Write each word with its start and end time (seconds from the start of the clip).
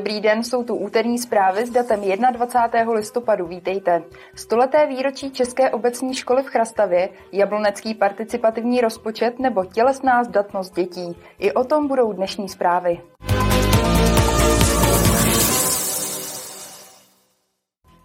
Dobrý 0.00 0.20
den, 0.20 0.44
jsou 0.44 0.64
tu 0.64 0.74
úterní 0.74 1.18
zprávy 1.18 1.66
s 1.66 1.70
datem 1.70 2.00
21. 2.32 2.92
listopadu. 2.92 3.46
Vítejte. 3.46 4.02
Stoleté 4.34 4.86
výročí 4.86 5.30
České 5.30 5.70
obecní 5.70 6.14
školy 6.14 6.42
v 6.42 6.46
Chrastavě, 6.46 7.08
jablonecký 7.32 7.94
participativní 7.94 8.80
rozpočet 8.80 9.38
nebo 9.38 9.64
tělesná 9.64 10.24
zdatnost 10.24 10.74
dětí. 10.74 11.16
I 11.38 11.52
o 11.52 11.64
tom 11.64 11.88
budou 11.88 12.12
dnešní 12.12 12.48
zprávy. 12.48 13.00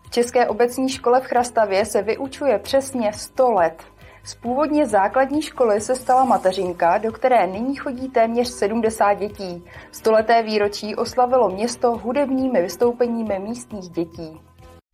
V 0.03 0.09
České 0.09 0.48
obecní 0.48 0.89
škole 0.89 1.22
v 1.22 1.25
Chrastavě 1.25 1.86
se 1.86 2.02
vyučuje 2.02 2.59
přesně 2.59 3.14
100 3.14 3.52
let. 3.52 3.84
Z 4.26 4.36
původně 4.36 4.88
základní 4.88 5.42
školy 5.42 5.82
se 5.82 5.96
stala 5.96 6.26
mateřinka, 6.26 6.98
do 6.98 7.12
které 7.12 7.48
nyní 7.48 7.76
chodí 7.76 8.10
téměř 8.10 8.48
70 8.48 9.14
dětí. 9.14 9.64
Stoleté 9.92 10.44
výročí 10.44 10.96
oslavilo 10.96 11.50
město 11.50 11.98
hudebními 11.98 12.62
vystoupeními 12.62 13.40
místních 13.40 13.90
dětí. 13.90 14.40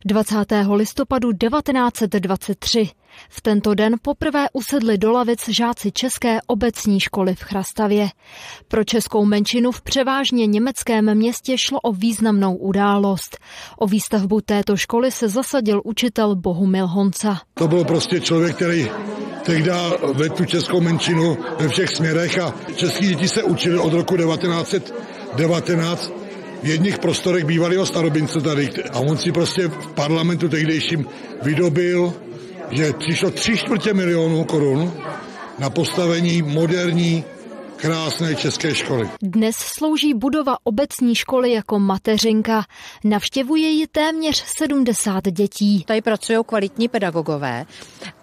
20. 0.04 0.36
listopadu 0.74 1.32
1923. 1.32 2.90
V 3.28 3.40
tento 3.40 3.74
den 3.74 3.94
poprvé 4.02 4.46
usedli 4.52 4.98
do 4.98 5.12
lavic 5.12 5.48
žáci 5.48 5.92
České 5.92 6.38
obecní 6.46 7.00
školy 7.00 7.34
v 7.34 7.42
Chrastavě. 7.42 8.08
Pro 8.68 8.84
českou 8.84 9.24
menšinu 9.24 9.72
v 9.72 9.82
převážně 9.82 10.46
německém 10.46 11.14
městě 11.14 11.58
šlo 11.58 11.80
o 11.80 11.92
významnou 11.92 12.56
událost. 12.56 13.38
O 13.78 13.86
výstavbu 13.86 14.40
této 14.40 14.76
školy 14.76 15.10
se 15.10 15.28
zasadil 15.28 15.82
učitel 15.84 16.36
Bohumil 16.36 16.86
Honca. 16.86 17.40
To 17.54 17.68
byl 17.68 17.84
prostě 17.84 18.20
člověk, 18.20 18.56
který 18.56 18.90
tehdy 19.42 19.70
ve 20.14 20.28
tu 20.28 20.44
českou 20.44 20.80
menšinu 20.80 21.38
ve 21.58 21.68
všech 21.68 21.90
směrech 21.90 22.38
a 22.38 22.54
český 22.76 23.06
děti 23.06 23.28
se 23.28 23.42
učili 23.42 23.78
od 23.78 23.92
roku 23.92 24.16
1919 24.16 26.12
v 26.62 26.66
jedných 26.66 26.98
prostorech 26.98 27.44
bývalého 27.44 27.86
starobince 27.86 28.40
tady. 28.40 28.70
A 28.92 28.98
on 28.98 29.16
si 29.16 29.32
prostě 29.32 29.68
v 29.68 29.86
parlamentu 29.86 30.48
tehdejším 30.48 31.06
vydobil, 31.42 32.14
že 32.72 32.92
přišlo 32.92 33.30
tři 33.30 33.56
čtvrtě 33.56 33.94
milionů 33.94 34.44
korun 34.44 34.92
na 35.58 35.70
postavení 35.70 36.42
moderní 36.42 37.24
krásné 37.76 38.34
české 38.34 38.74
školy. 38.74 39.08
Dnes 39.22 39.56
slouží 39.56 40.14
budova 40.14 40.56
obecní 40.64 41.14
školy 41.14 41.52
jako 41.52 41.78
mateřinka. 41.78 42.64
Navštěvuje 43.04 43.68
ji 43.68 43.86
téměř 43.86 44.44
70 44.58 45.24
dětí. 45.24 45.84
Tady 45.84 46.00
pracují 46.00 46.38
kvalitní 46.46 46.88
pedagogové 46.88 47.66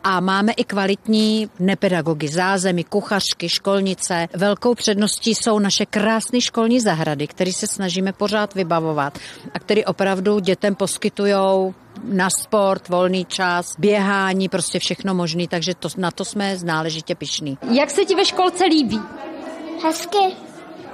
a 0.03 0.19
máme 0.19 0.51
i 0.51 0.63
kvalitní 0.63 1.49
nepedagogy, 1.59 2.27
zázemí, 2.27 2.83
kuchařky, 2.83 3.49
školnice. 3.49 4.27
Velkou 4.35 4.75
předností 4.75 5.35
jsou 5.35 5.59
naše 5.59 5.85
krásné 5.85 6.41
školní 6.41 6.79
zahrady, 6.79 7.27
které 7.27 7.53
se 7.53 7.67
snažíme 7.67 8.13
pořád 8.13 8.55
vybavovat 8.55 9.19
a 9.53 9.59
které 9.59 9.85
opravdu 9.85 10.39
dětem 10.39 10.75
poskytují 10.75 11.33
na 12.03 12.29
sport, 12.29 12.89
volný 12.89 13.25
čas, 13.25 13.75
běhání, 13.79 14.49
prostě 14.49 14.79
všechno 14.79 15.13
možné, 15.13 15.47
takže 15.47 15.75
to, 15.75 15.89
na 15.97 16.11
to 16.11 16.25
jsme 16.25 16.57
náležitě 16.63 17.15
pišní. 17.15 17.57
Jak 17.71 17.91
se 17.91 18.05
ti 18.05 18.15
ve 18.15 18.25
školce 18.25 18.65
líbí? 18.65 19.01
Hezky. 19.83 20.35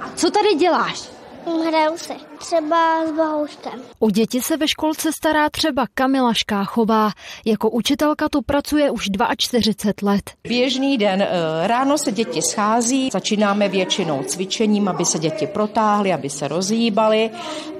A 0.00 0.10
co 0.16 0.30
tady 0.30 0.54
děláš? 0.54 1.15
Hraju 1.46 1.98
si. 1.98 2.12
Třeba 2.38 3.06
s 3.06 3.10
bohouškem. 3.10 3.80
O 3.98 4.10
děti 4.10 4.40
se 4.42 4.56
ve 4.56 4.68
školce 4.68 5.10
stará 5.12 5.50
třeba 5.50 5.86
Kamila 5.94 6.34
Škáchová. 6.34 7.10
Jako 7.44 7.70
učitelka 7.70 8.28
tu 8.28 8.42
pracuje 8.42 8.90
už 8.90 9.08
42 9.38 10.12
let. 10.12 10.30
Běžný 10.48 10.98
den 10.98 11.22
eh, 11.22 11.28
ráno 11.66 11.98
se 11.98 12.12
děti 12.12 12.42
schází, 12.42 13.08
začínáme 13.12 13.68
většinou 13.68 14.22
cvičením, 14.22 14.88
aby 14.88 15.04
se 15.04 15.18
děti 15.18 15.46
protáhly, 15.46 16.12
aby 16.12 16.30
se 16.30 16.48
rozhýbaly, 16.48 17.30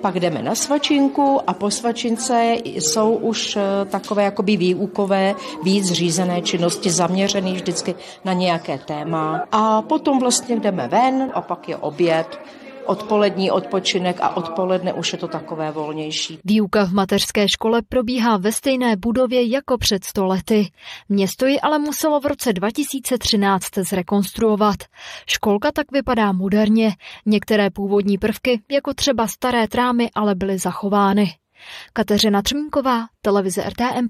pak 0.00 0.20
jdeme 0.20 0.42
na 0.42 0.54
svačinku 0.54 1.40
a 1.46 1.52
po 1.52 1.70
svačince 1.70 2.56
jsou 2.64 3.14
už 3.14 3.56
eh, 3.56 3.84
takové 3.84 4.22
jakoby 4.22 4.56
výukové, 4.56 5.34
víc 5.62 5.92
řízené 5.92 6.42
činnosti 6.42 6.90
zaměřené 6.90 7.52
vždycky 7.52 7.94
na 8.24 8.32
nějaké 8.32 8.78
téma. 8.78 9.44
A 9.52 9.82
potom 9.82 10.18
vlastně 10.18 10.56
jdeme 10.56 10.88
ven 10.88 11.30
a 11.34 11.40
pak 11.40 11.68
je 11.68 11.76
oběd 11.76 12.38
odpolední 12.86 13.50
odpočinek 13.50 14.16
a 14.20 14.36
odpoledne 14.36 14.92
už 14.92 15.12
je 15.12 15.18
to 15.18 15.28
takové 15.28 15.70
volnější. 15.70 16.38
Výuka 16.44 16.84
v 16.84 16.92
mateřské 16.92 17.48
škole 17.48 17.82
probíhá 17.88 18.36
ve 18.36 18.52
stejné 18.52 18.96
budově 18.96 19.48
jako 19.48 19.78
před 19.78 20.04
sto 20.04 20.26
lety. 20.26 20.70
Město 21.08 21.46
ji 21.46 21.60
ale 21.60 21.78
muselo 21.78 22.20
v 22.20 22.26
roce 22.26 22.52
2013 22.52 23.64
zrekonstruovat. 23.78 24.76
Školka 25.26 25.72
tak 25.72 25.92
vypadá 25.92 26.32
moderně. 26.32 26.90
Některé 27.26 27.70
původní 27.70 28.18
prvky, 28.18 28.60
jako 28.70 28.94
třeba 28.94 29.26
staré 29.26 29.68
trámy, 29.68 30.10
ale 30.14 30.34
byly 30.34 30.58
zachovány. 30.58 31.34
Kateřina 31.92 32.42
Třmínková, 32.42 33.06
televize 33.22 33.62
RTM+. 33.62 34.08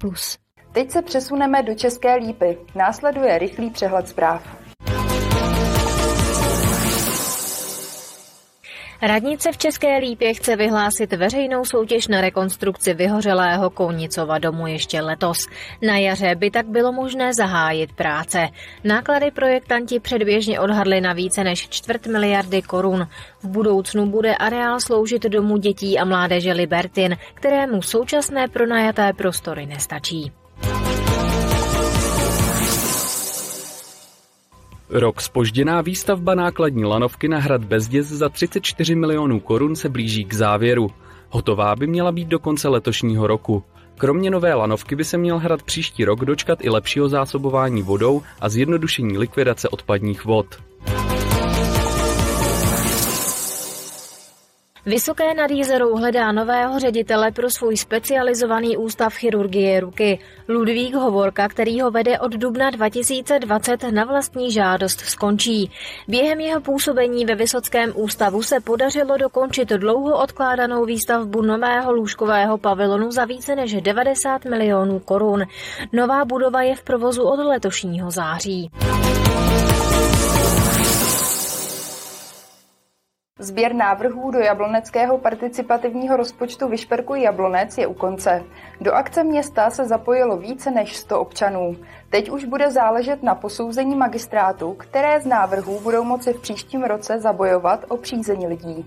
Teď 0.73 0.91
se 0.91 1.03
přesuneme 1.03 1.63
do 1.63 1.75
České 1.75 2.15
lípy. 2.15 2.59
Následuje 2.75 3.39
rychlý 3.39 3.71
přehled 3.71 4.09
zpráv. 4.09 4.66
Radnice 9.03 9.53
v 9.53 9.59
České 9.59 9.99
Lípě 9.99 10.35
chce 10.35 10.57
vyhlásit 10.57 11.13
veřejnou 11.13 11.65
soutěž 11.65 12.09
na 12.09 12.21
rekonstrukci 12.21 12.95
vyhořelého 12.95 13.71
Kounicova 13.71 14.39
domu 14.39 14.67
ještě 14.67 15.01
letos. 15.01 15.47
Na 15.83 15.97
jaře 15.97 16.35
by 16.35 16.51
tak 16.51 16.67
bylo 16.67 16.93
možné 16.93 17.35
zahájit 17.35 17.93
práce. 17.93 18.49
Náklady 18.85 19.31
projektanti 19.31 20.01
předběžně 20.01 20.61
odhadli 20.61 21.01
na 21.01 21.13
více 21.13 21.45
než 21.45 21.69
čtvrt 21.69 22.07
miliardy 22.07 22.63
korun. 22.63 23.07
V 23.43 23.49
budoucnu 23.49 24.07
bude 24.07 24.37
areál 24.37 24.81
sloužit 24.81 25.23
domu 25.23 25.57
dětí 25.57 25.99
a 25.99 26.05
mládeže 26.05 26.53
Libertin, 26.53 27.17
kterému 27.35 27.83
současné 27.83 28.49
pronajaté 28.49 29.13
prostory 29.13 29.67
nestačí. 29.67 30.33
Rok 34.91 35.21
spožděná 35.21 35.81
výstavba 35.81 36.35
nákladní 36.35 36.85
lanovky 36.85 37.29
na 37.29 37.39
hrad 37.39 37.65
Bezděz 37.65 38.07
za 38.07 38.29
34 38.29 38.95
milionů 38.95 39.41
korun 39.41 39.77
se 39.77 39.89
blíží 39.89 40.25
k 40.25 40.35
závěru. 40.35 40.91
Hotová 41.31 41.77
by 41.77 41.87
měla 41.87 42.13
být 42.13 42.29
do 42.29 42.39
konce 42.39 42.69
letošního 42.69 43.27
roku. 43.27 43.63
Kromě 43.99 44.31
nové 44.31 44.55
lanovky 44.55 44.97
by 44.97 45.05
se 45.05 45.19
měl 45.19 45.39
hrad 45.39 45.63
příští 45.63 46.05
rok 46.05 46.25
dočkat 46.25 46.59
i 46.65 46.71
lepšího 46.71 47.09
zásobování 47.09 47.83
vodou 47.83 48.23
a 48.41 48.49
zjednodušení 48.49 49.19
likvidace 49.19 49.69
odpadních 49.69 50.25
vod. 50.25 50.47
Vysoké 54.89 55.35
nad 55.35 55.51
Jízerou 55.51 55.97
hledá 55.97 56.33
nového 56.33 56.79
ředitele 56.79 57.31
pro 57.31 57.51
svůj 57.51 57.77
specializovaný 57.77 58.77
ústav 58.77 59.15
chirurgie 59.15 59.81
ruky. 59.81 60.19
Ludvík 60.49 60.95
Hovorka, 60.95 61.49
který 61.49 61.81
ho 61.81 61.91
vede 61.91 62.19
od 62.19 62.33
dubna 62.33 62.71
2020 62.71 63.83
na 63.91 64.05
vlastní 64.05 64.53
žádost 64.53 65.01
skončí. 65.01 65.71
Během 66.09 66.41
jeho 66.41 66.61
působení 66.61 67.25
ve 67.25 67.35
Vysockém 67.35 67.93
ústavu 67.95 68.43
se 68.43 68.61
podařilo 68.61 69.17
dokončit 69.17 69.69
dlouho 69.69 70.23
odkládanou 70.23 70.85
výstavbu 70.85 71.43
nového 71.43 71.93
lůžkového 71.93 72.59
pavilonu 72.59 73.11
za 73.11 73.25
více 73.25 73.57
než 73.57 73.83
90 73.83 74.45
milionů 74.45 74.99
korun. 74.99 75.45
Nová 75.93 76.25
budova 76.25 76.63
je 76.63 76.77
v 76.77 76.83
provozu 76.83 77.23
od 77.23 77.39
letošního 77.39 78.11
září. 78.11 78.71
Sběr 83.47 83.75
návrhů 83.75 84.31
do 84.31 84.39
jabloneckého 84.39 85.19
participativního 85.19 86.17
rozpočtu 86.17 86.69
Vyšperkuj 86.69 87.23
Jablonec 87.23 87.79
je 87.79 87.87
u 87.87 87.95
konce. 87.95 88.45
Do 88.81 88.93
akce 88.93 89.25
města 89.25 89.71
se 89.71 89.85
zapojilo 89.85 90.37
více 90.37 90.71
než 90.71 90.97
100 90.97 91.21
občanů. 91.21 91.77
Teď 92.11 92.31
už 92.31 92.45
bude 92.45 92.71
záležet 92.71 93.23
na 93.23 93.35
posouzení 93.35 93.97
magistrátu, 93.97 94.75
které 94.75 95.21
z 95.21 95.27
návrhů 95.27 95.81
budou 95.81 96.05
moci 96.05 96.33
v 96.33 96.41
příštím 96.41 96.83
roce 96.83 97.21
zabojovat 97.21 97.85
o 97.89 97.97
přízení 97.97 98.47
lidí. 98.47 98.87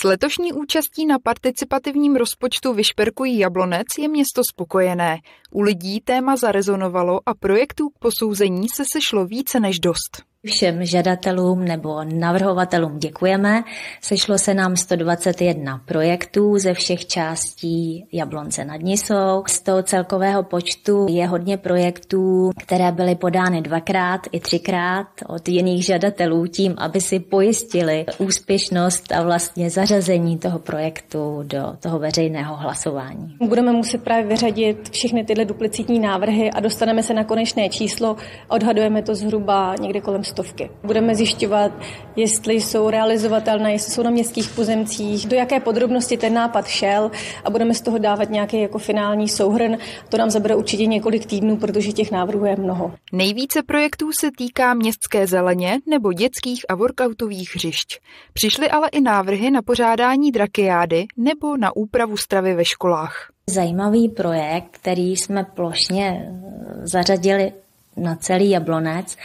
S 0.00 0.04
letošní 0.04 0.52
účastí 0.52 1.06
na 1.06 1.18
participativním 1.18 2.16
rozpočtu 2.16 2.74
Vyšperkují 2.74 3.38
Jablonec 3.38 3.86
je 3.98 4.08
město 4.08 4.42
spokojené. 4.50 5.16
U 5.50 5.62
lidí 5.62 6.00
téma 6.00 6.36
zarezonovalo 6.36 7.20
a 7.26 7.34
projektů 7.34 7.88
k 7.88 7.98
posouzení 7.98 8.68
se 8.68 8.84
sešlo 8.92 9.26
více 9.26 9.60
než 9.60 9.80
dost. 9.80 10.22
Všem 10.46 10.84
žadatelům 10.84 11.64
nebo 11.64 12.04
navrhovatelům 12.04 12.98
děkujeme. 12.98 13.62
Sešlo 14.00 14.38
se 14.38 14.54
nám 14.54 14.76
121 14.76 15.80
projektů 15.84 16.58
ze 16.58 16.74
všech 16.74 17.06
částí 17.06 18.06
Jablonce 18.12 18.64
nad 18.64 18.80
Nisou. 18.80 19.44
Z 19.46 19.60
toho 19.60 19.82
celkového 19.82 20.42
počtu 20.42 21.06
je 21.10 21.26
hodně 21.26 21.56
projektů, 21.56 22.50
které 22.62 22.92
byly 22.92 23.14
podány 23.14 23.62
dvakrát 23.62 24.20
i 24.32 24.40
třikrát 24.40 25.06
od 25.26 25.48
jiných 25.48 25.84
žadatelů 25.84 26.46
tím, 26.46 26.74
aby 26.78 27.00
si 27.00 27.20
pojistili 27.20 28.06
úspěšnost 28.18 29.12
a 29.12 29.22
vlastně 29.22 29.70
zařazení 29.70 30.38
toho 30.38 30.58
projektu 30.58 31.42
do 31.42 31.76
toho 31.80 31.98
veřejného 31.98 32.56
hlasování. 32.56 33.36
Budeme 33.48 33.72
muset 33.72 34.04
právě 34.04 34.26
vyřadit 34.26 34.88
všechny 34.90 35.24
tyhle 35.24 35.44
duplicitní 35.44 35.98
návrhy 35.98 36.50
a 36.50 36.60
dostaneme 36.60 37.02
se 37.02 37.14
na 37.14 37.24
konečné 37.24 37.68
číslo. 37.68 38.16
Odhadujeme 38.48 39.02
to 39.02 39.14
zhruba 39.14 39.74
někde 39.80 40.00
kolem 40.00 40.24
100 40.36 40.46
sportovky. 40.46 40.70
Budeme 40.82 41.14
zjišťovat, 41.14 41.72
jestli 42.16 42.54
jsou 42.54 42.90
realizovatelné, 42.90 43.72
jestli 43.72 43.92
jsou 43.92 44.02
na 44.02 44.10
městských 44.10 44.48
pozemcích, 44.48 45.26
do 45.26 45.36
jaké 45.36 45.60
podrobnosti 45.60 46.16
ten 46.16 46.34
nápad 46.34 46.66
šel 46.66 47.10
a 47.44 47.50
budeme 47.50 47.74
z 47.74 47.80
toho 47.80 47.98
dávat 47.98 48.30
nějaký 48.30 48.60
jako 48.60 48.78
finální 48.78 49.28
souhrn. 49.28 49.78
To 50.08 50.16
nám 50.16 50.30
zabere 50.30 50.54
určitě 50.54 50.86
několik 50.86 51.26
týdnů, 51.26 51.56
protože 51.56 51.92
těch 51.92 52.10
návrhů 52.10 52.44
je 52.46 52.56
mnoho. 52.56 52.94
Nejvíce 53.12 53.62
projektů 53.62 54.12
se 54.12 54.30
týká 54.38 54.74
městské 54.74 55.26
zeleně 55.26 55.78
nebo 55.86 56.12
dětských 56.12 56.64
a 56.68 56.74
workoutových 56.74 57.54
hřišť. 57.54 58.00
Přišly 58.32 58.70
ale 58.70 58.88
i 58.88 59.00
návrhy 59.00 59.50
na 59.50 59.62
pořádání 59.62 60.32
drakiády 60.32 61.06
nebo 61.16 61.56
na 61.56 61.76
úpravu 61.76 62.16
stravy 62.16 62.54
ve 62.54 62.64
školách. 62.64 63.30
Zajímavý 63.50 64.08
projekt, 64.08 64.68
který 64.70 65.16
jsme 65.16 65.44
plošně 65.44 66.28
eh, 66.28 66.86
zařadili 66.86 67.52
na 67.96 68.16
celý 68.16 68.50
jablonec, 68.50 69.16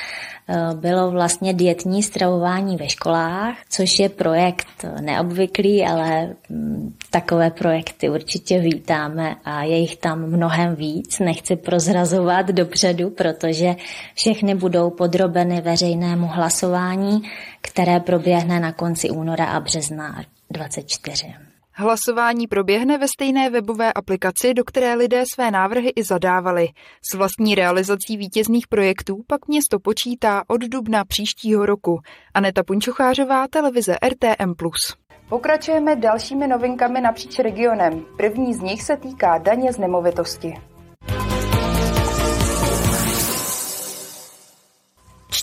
eh, 0.50 0.56
bylo 0.76 1.12
vlastně 1.12 1.54
dietní 1.54 2.04
stravování 2.04 2.78
ve 2.78 2.90
školách, 2.90 3.58
což 3.70 4.00
je 4.00 4.10
projekt 4.10 4.86
neobvyklý, 5.02 5.86
ale 5.86 6.36
mm, 6.50 6.96
takové 7.10 7.52
projekty 7.52 8.10
určitě 8.10 8.60
vítáme 8.60 9.36
a 9.46 9.64
je 9.64 9.78
jich 9.78 9.98
tam 9.98 10.30
mnohem 10.30 10.76
víc. 10.76 11.20
Nechci 11.20 11.56
prozrazovat 11.56 12.48
dopředu, 12.48 13.10
protože 13.10 13.76
všechny 14.16 14.56
budou 14.56 14.90
podrobeny 14.90 15.62
veřejnému 15.62 16.28
hlasování, 16.28 17.22
které 17.62 18.00
proběhne 18.00 18.60
na 18.60 18.72
konci 18.72 19.10
února 19.10 19.46
a 19.46 19.60
března 19.60 20.24
24. 20.50 21.51
Hlasování 21.74 22.48
proběhne 22.48 22.98
ve 22.98 23.08
stejné 23.08 23.50
webové 23.50 23.94
aplikaci, 23.94 24.54
do 24.54 24.64
které 24.64 24.94
lidé 24.94 25.24
své 25.34 25.52
návrhy 25.52 25.90
i 25.90 26.04
zadávali. 26.04 26.68
S 27.12 27.18
vlastní 27.18 27.56
realizací 27.56 28.18
vítězných 28.18 28.68
projektů 28.68 29.24
pak 29.28 29.48
město 29.48 29.80
počítá 29.80 30.44
od 30.48 30.62
dubna 30.62 31.06
příštího 31.06 31.66
roku. 31.66 32.00
Aneta 32.34 32.64
Punčochářová, 32.64 33.48
televize 33.48 33.96
RTM+. 34.10 34.54
Pokračujeme 35.30 35.96
dalšími 35.96 36.48
novinkami 36.48 37.02
napříč 37.02 37.40
regionem. 37.40 38.06
První 38.18 38.54
z 38.54 38.62
nich 38.62 38.84
se 38.84 38.98
týká 38.98 39.38
daně 39.38 39.74
z 39.74 39.78
nemovitosti. 39.78 40.71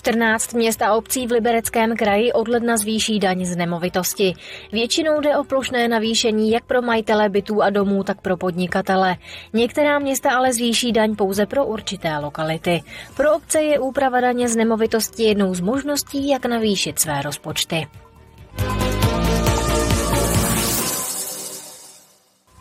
14 0.09 0.53
měst 0.53 0.81
a 0.81 0.93
obcí 0.93 1.27
v 1.27 1.31
Libereckém 1.31 1.95
kraji 1.95 2.33
od 2.33 2.47
ledna 2.47 2.77
zvýší 2.77 3.19
daň 3.19 3.45
z 3.45 3.55
nemovitosti. 3.55 4.33
Většinou 4.71 5.21
jde 5.21 5.37
o 5.37 5.43
plošné 5.43 5.87
navýšení 5.87 6.51
jak 6.51 6.65
pro 6.65 6.81
majitele 6.81 7.29
bytů 7.29 7.61
a 7.61 7.69
domů, 7.69 8.03
tak 8.03 8.21
pro 8.21 8.37
podnikatele. 8.37 9.15
Některá 9.53 9.99
města 9.99 10.31
ale 10.31 10.53
zvýší 10.53 10.91
daň 10.91 11.15
pouze 11.15 11.45
pro 11.45 11.65
určité 11.65 12.17
lokality. 12.17 12.81
Pro 13.17 13.35
obce 13.35 13.61
je 13.61 13.79
úprava 13.79 14.21
daně 14.21 14.49
z 14.49 14.55
nemovitosti 14.55 15.23
jednou 15.23 15.53
z 15.53 15.59
možností, 15.59 16.29
jak 16.29 16.45
navýšit 16.45 16.99
své 16.99 17.21
rozpočty. 17.21 17.87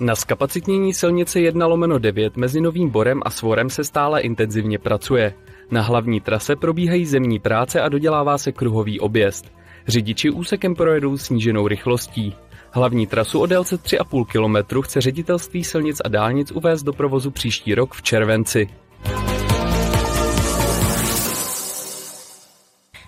Na 0.00 0.16
skapacitnění 0.16 0.94
silnice 0.94 1.40
1 1.40 1.66
lomeno 1.66 1.98
9 1.98 2.36
mezi 2.36 2.60
Novým 2.60 2.90
Borem 2.90 3.20
a 3.24 3.30
Svorem 3.30 3.70
se 3.70 3.84
stále 3.84 4.20
intenzivně 4.20 4.78
pracuje. 4.78 5.34
Na 5.70 5.82
hlavní 5.82 6.20
trase 6.20 6.56
probíhají 6.56 7.06
zemní 7.06 7.38
práce 7.38 7.80
a 7.80 7.88
dodělává 7.88 8.38
se 8.38 8.52
kruhový 8.52 9.00
objezd. 9.00 9.52
Řidiči 9.86 10.30
úsekem 10.30 10.74
projedou 10.74 11.18
sníženou 11.18 11.68
rychlostí. 11.68 12.34
Hlavní 12.70 13.06
trasu 13.06 13.40
o 13.40 13.46
délce 13.46 13.76
3,5 13.76 14.24
km 14.24 14.82
chce 14.82 15.00
ředitelství 15.00 15.64
silnic 15.64 16.00
a 16.04 16.08
dálnic 16.08 16.52
uvést 16.52 16.82
do 16.82 16.92
provozu 16.92 17.30
příští 17.30 17.74
rok 17.74 17.94
v 17.94 18.02
červenci. 18.02 18.68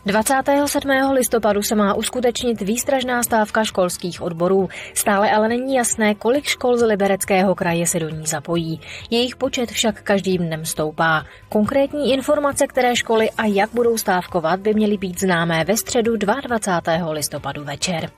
27. 0.06 0.90
listopadu 1.12 1.62
se 1.62 1.74
má 1.74 1.94
uskutečnit 1.94 2.60
výstražná 2.60 3.22
stávka 3.22 3.64
školských 3.64 4.22
odborů. 4.22 4.68
Stále 4.94 5.30
ale 5.30 5.48
není 5.48 5.74
jasné, 5.74 6.14
kolik 6.14 6.44
škol 6.44 6.76
z 6.76 6.82
Libereckého 6.82 7.54
kraje 7.54 7.86
se 7.86 7.98
do 7.98 8.08
ní 8.08 8.26
zapojí. 8.26 8.80
Jejich 9.10 9.36
počet 9.36 9.70
však 9.70 10.02
každým 10.02 10.46
dnem 10.46 10.64
stoupá. 10.64 11.24
Konkrétní 11.48 12.12
informace, 12.12 12.66
které 12.66 12.96
školy 12.96 13.30
a 13.30 13.44
jak 13.46 13.70
budou 13.74 13.98
stávkovat, 13.98 14.60
by 14.60 14.74
měly 14.74 14.96
být 14.96 15.20
známé 15.20 15.64
ve 15.64 15.76
středu 15.76 16.16
22. 16.16 17.10
listopadu 17.10 17.64
večer. 17.64 18.10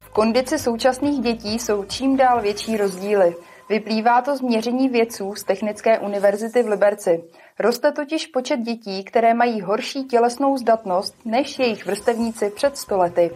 V 0.00 0.08
kondici 0.12 0.58
současných 0.58 1.20
dětí 1.20 1.58
jsou 1.58 1.84
čím 1.84 2.16
dál 2.16 2.40
větší 2.40 2.76
rozdíly. 2.76 3.34
Vyplývá 3.68 4.22
to 4.22 4.36
z 4.36 4.40
měření 4.40 4.88
vědců 4.88 5.34
z 5.34 5.44
Technické 5.44 5.98
univerzity 5.98 6.62
v 6.62 6.68
Liberci. 6.68 7.24
Roste 7.58 7.92
totiž 7.92 8.26
počet 8.26 8.60
dětí, 8.60 9.04
které 9.04 9.34
mají 9.34 9.60
horší 9.60 10.04
tělesnou 10.04 10.56
zdatnost 10.56 11.14
než 11.24 11.58
jejich 11.58 11.86
vrstevníci 11.86 12.50
před 12.50 12.76
stolety. 12.76 13.30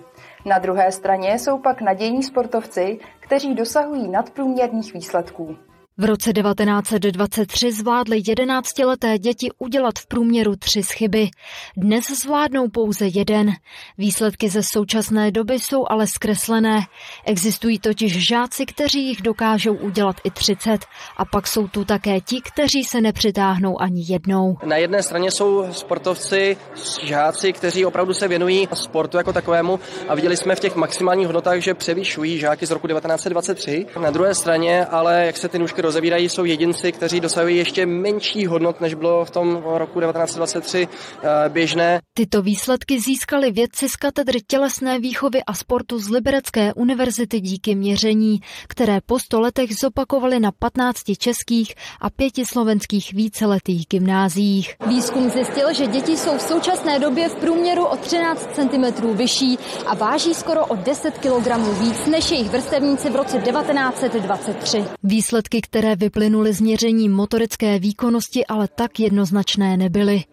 Na 0.47 0.59
druhé 0.59 0.93
straně 0.93 1.39
jsou 1.39 1.59
pak 1.59 1.81
nadějní 1.81 2.23
sportovci, 2.23 2.99
kteří 3.21 3.55
dosahují 3.55 4.09
nadprůměrných 4.09 4.95
výsledků. 4.95 5.57
V 6.01 6.05
roce 6.05 6.33
1923 6.33 7.73
zvládly 7.73 8.21
11-leté 8.21 9.19
děti 9.19 9.49
udělat 9.59 9.99
v 9.99 10.07
průměru 10.07 10.57
tři 10.57 10.83
schyby. 10.83 11.31
Dnes 11.77 12.05
zvládnou 12.23 12.69
pouze 12.69 13.07
jeden. 13.07 13.53
Výsledky 13.99 14.49
ze 14.49 14.63
současné 14.63 15.31
doby 15.31 15.55
jsou 15.55 15.85
ale 15.91 16.07
zkreslené. 16.07 16.81
Existují 17.25 17.79
totiž 17.79 18.29
žáci, 18.29 18.67
kteří 18.67 19.07
jich 19.09 19.23
dokážou 19.23 19.75
udělat 19.75 20.17
i 20.25 20.31
30. 20.31 20.79
A 21.17 21.25
pak 21.25 21.47
jsou 21.47 21.69
tu 21.69 21.85
také 21.85 22.21
ti, 22.21 22.41
kteří 22.41 22.85
se 22.85 23.01
nepřitáhnou 23.01 23.81
ani 23.81 24.05
jednou. 24.09 24.57
Na 24.65 24.77
jedné 24.77 25.03
straně 25.03 25.31
jsou 25.31 25.67
sportovci, 25.73 26.57
žáci, 27.03 27.53
kteří 27.53 27.85
opravdu 27.85 28.15
se 28.15 28.29
věnují 28.29 28.69
sportu 28.75 29.17
jako 29.17 29.33
takovému 29.33 29.81
a 30.09 30.15
viděli 30.15 30.37
jsme 30.37 30.55
v 30.55 30.61
těch 30.61 30.77
maximálních 30.77 31.27
hodnotách, 31.27 31.59
že 31.59 31.75
převyšují 31.75 32.39
žáky 32.39 32.67
z 32.67 32.71
roku 32.71 32.87
1923. 32.87 33.87
Na 34.03 34.11
druhé 34.11 34.35
straně 34.35 34.87
ale, 34.87 35.27
jak 35.27 35.37
se 35.37 35.49
ty 35.49 35.59
nůžky 35.59 35.88
rozevírají, 35.89 36.29
jsou 36.29 36.45
jedinci, 36.45 36.93
kteří 36.93 37.21
dosahují 37.21 37.57
ještě 37.57 37.87
menší 37.87 38.47
hodnot, 38.47 38.81
než 38.81 38.95
bylo 38.95 39.25
v 39.25 39.31
tom 39.31 39.63
roku 39.65 40.01
1923 40.01 40.89
eh, 40.89 41.49
běžné. 41.49 42.01
Tyto 42.15 42.43
výsledky 42.43 43.01
získali 43.01 43.51
vědci 43.51 43.89
z 43.89 43.97
katedry 43.97 44.39
tělesné 44.47 44.99
výchovy 45.01 45.41
a 45.47 45.55
sportu 45.55 45.99
z 45.99 46.09
Liberecké 46.09 46.75
univerzity 46.75 47.41
díky 47.41 47.75
měření, 47.75 48.41
které 48.69 49.01
po 49.07 49.19
sto 49.19 49.41
letech 49.41 49.71
zopakovali 49.81 50.41
na 50.41 50.53
15 50.59 50.99
českých 51.19 51.75
a 52.01 52.11
pěti 52.11 52.47
slovenských 52.47 53.13
víceletých 53.13 53.87
gymnáziích. 53.91 54.75
Výzkum 54.87 55.31
zjistil, 55.31 55.73
že 55.73 55.87
děti 55.87 56.17
jsou 56.17 56.39
v 56.39 56.43
současné 56.43 56.99
době 56.99 57.29
v 57.29 57.35
průměru 57.35 57.85
o 57.85 57.97
13 57.97 58.49
cm 58.53 59.17
vyšší 59.17 59.59
a 59.87 59.95
váží 59.95 60.35
skoro 60.35 60.67
o 60.67 60.77
10 60.77 61.19
kg 61.19 61.49
víc 61.81 62.07
než 62.07 62.31
jejich 62.31 62.51
vrstevníci 62.51 63.11
v 63.11 63.17
roce 63.17 63.39
1923. 63.39 64.85
Výsledky, 65.03 65.61
které 65.61 65.78
které 65.79 65.97
vyplynuly 65.97 66.53
z 66.53 66.61
měření 66.61 67.09
motorické 67.09 67.79
výkonnosti, 67.79 68.47
ale 68.47 68.69
tak 68.69 69.01
jednoznačné 69.01 69.77
nebyly. 69.77 70.25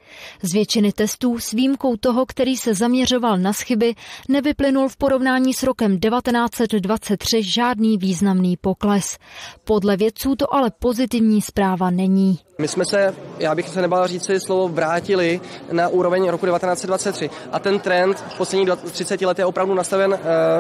Z 0.42 0.54
většiny 0.54 0.92
testů 0.92 1.40
s 1.40 1.52
výjimkou 1.52 1.98
toho, 1.98 2.26
který 2.26 2.58
se 2.58 2.74
zaměřoval 2.74 3.38
na 3.38 3.54
schyby, 3.54 3.96
nevyplynul 4.30 4.90
v 4.90 4.98
porovnání 4.98 5.54
s 5.54 5.64
rokem 5.64 6.00
1923 6.00 7.44
žádný 7.44 7.98
významný 7.98 8.58
pokles. 8.58 9.18
Podle 9.64 9.98
vědců 9.98 10.36
to 10.36 10.54
ale 10.54 10.72
pozitivní 10.80 11.42
zpráva 11.42 11.90
není. 11.90 12.40
My 12.58 12.68
jsme 12.68 12.86
se, 12.86 13.14
já 13.40 13.56
bych 13.56 13.70
se 13.70 13.82
nebál 13.82 14.08
říct 14.08 14.26
si 14.26 14.40
slovo, 14.40 14.68
vrátili 14.68 15.42
na 15.72 15.88
úroveň 15.88 16.30
roku 16.30 16.46
1923 16.46 17.30
a 17.52 17.60
ten 17.60 17.80
trend 17.80 18.24
v 18.30 18.38
posledních 18.38 18.70
30 18.92 19.22
let 19.22 19.40
je 19.40 19.46
opravdu 19.46 19.74
nastaven 19.74 20.12
uh, 20.12 20.20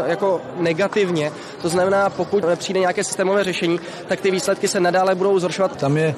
jako 0.09 0.41
negativně. 0.57 1.31
To 1.61 1.69
znamená, 1.69 2.09
pokud 2.09 2.43
přijde 2.55 2.79
nějaké 2.79 3.03
systémové 3.03 3.43
řešení, 3.43 3.79
tak 4.07 4.21
ty 4.21 4.31
výsledky 4.31 4.67
se 4.67 4.79
nadále 4.79 5.15
budou 5.15 5.39
zhoršovat. 5.39 5.77
Tam 5.77 5.97
je 5.97 6.15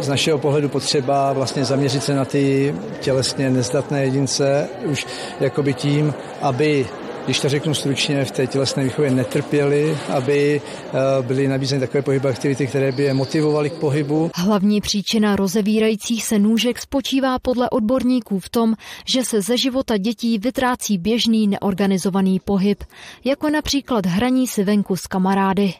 z 0.00 0.08
našeho 0.08 0.38
pohledu 0.38 0.68
potřeba 0.68 1.32
vlastně 1.32 1.64
zaměřit 1.64 2.02
se 2.02 2.14
na 2.14 2.24
ty 2.24 2.74
tělesně 3.00 3.50
nezdatné 3.50 4.04
jedince 4.04 4.68
už 4.84 5.06
jakoby 5.40 5.74
tím, 5.74 6.14
aby 6.42 6.86
když 7.24 7.40
to 7.40 7.48
řeknu 7.48 7.74
stručně, 7.74 8.24
v 8.24 8.30
té 8.30 8.46
tělesné 8.46 8.84
výchově 8.84 9.10
netrpěli, 9.10 9.98
aby 10.08 10.62
eh, 10.62 11.22
byly 11.22 11.48
nabízeny 11.48 11.80
takové 11.80 12.02
pohybové 12.02 12.34
aktivity, 12.34 12.66
které 12.66 12.92
by 12.92 13.02
je 13.02 13.14
motivovaly 13.14 13.70
k 13.70 13.74
pohybu. 13.74 14.30
Hlavní 14.34 14.80
příčina 14.80 15.36
rozevírajících 15.36 16.24
se 16.24 16.38
nůžek 16.38 16.78
spočívá 16.78 17.38
podle 17.38 17.70
odborníků 17.70 18.38
v 18.38 18.48
tom, 18.48 18.74
že 19.06 19.24
se 19.24 19.42
ze 19.42 19.56
života 19.56 19.96
dětí 19.96 20.38
vytrácí 20.38 20.98
běžný 20.98 21.46
neorganizovaný 21.48 22.40
pohyb, 22.40 22.84
jako 23.24 23.50
například 23.50 24.06
hraní 24.06 24.46
si 24.46 24.64
venku 24.64 24.96
s 24.96 25.06
kamarády. 25.06 25.74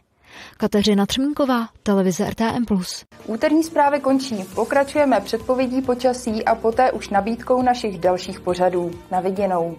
Kateřina 0.56 1.06
Třmínková, 1.06 1.68
televize 1.82 2.30
RTM+. 2.30 2.64
Úterní 3.26 3.64
zprávy 3.64 4.00
končí. 4.00 4.44
Pokračujeme 4.54 5.20
předpovědí 5.20 5.82
počasí 5.82 6.44
a 6.44 6.54
poté 6.54 6.92
už 6.92 7.08
nabídkou 7.08 7.62
našich 7.62 7.98
dalších 7.98 8.40
pořadů. 8.40 8.90
Na 9.10 9.20
viděnou. 9.20 9.76